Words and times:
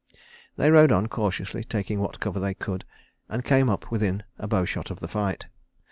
They 0.55 0.71
rode 0.71 0.91
on 0.91 1.05
cautiously, 1.05 1.63
taking 1.63 1.99
what 1.99 2.19
cover 2.19 2.39
they 2.39 2.55
could, 2.55 2.85
and 3.29 3.45
came 3.45 3.69
up 3.69 3.91
within 3.91 4.23
a 4.39 4.47
bowshot 4.47 4.89
of 4.89 4.99
the 4.99 5.07
fight. 5.07 5.45